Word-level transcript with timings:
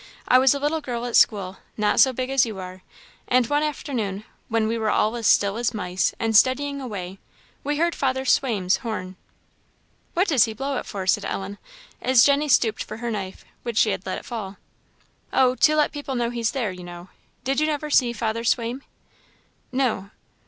"I 0.27 0.39
was 0.39 0.55
a 0.55 0.59
little 0.59 0.81
girl 0.81 1.05
at 1.05 1.15
school, 1.15 1.57
not 1.77 1.99
so 1.99 2.11
big 2.11 2.31
as 2.31 2.43
you 2.43 2.57
are; 2.57 2.81
and 3.27 3.45
one 3.45 3.61
afternoon, 3.61 4.23
when 4.49 4.67
we 4.67 4.75
were 4.75 4.89
all 4.89 5.15
as 5.15 5.27
still 5.27 5.57
as 5.57 5.75
mice, 5.75 6.11
and 6.19 6.35
studying 6.35 6.81
away, 6.81 7.19
we 7.63 7.77
heard 7.77 7.93
Father 7.93 8.25
Swaim's 8.25 8.77
horn" 8.77 9.15
"What 10.15 10.27
does 10.27 10.45
he 10.45 10.53
blow 10.53 10.77
it 10.77 10.87
for?" 10.87 11.05
said 11.05 11.23
Ellen, 11.23 11.59
as 12.01 12.23
Jenny 12.23 12.49
stooped 12.49 12.83
for 12.83 12.97
her 12.97 13.11
knife, 13.11 13.45
which 13.61 13.77
she 13.77 13.91
had 13.91 14.07
let 14.07 14.25
fall. 14.25 14.57
"Oh 15.31 15.53
to 15.53 15.75
let 15.75 15.91
people 15.91 16.15
know 16.15 16.31
he's 16.31 16.49
there, 16.49 16.71
you 16.71 16.83
know; 16.83 17.09
did 17.43 17.59
you 17.59 17.67
never 17.67 17.91
see 17.91 18.11
Father 18.11 18.43
Swaim?" 18.43 18.81
"No." 19.71 20.09